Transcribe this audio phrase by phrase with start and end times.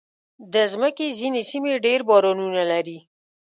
[0.53, 2.97] د مځکې ځینې سیمې ډېر بارانونه لري.